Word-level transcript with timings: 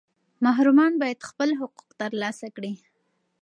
محرومان 0.45 0.93
باید 1.01 1.25
خپل 1.29 1.49
حقوق 1.61 1.89
ترلاسه 2.01 2.47
کړي. 2.55 2.73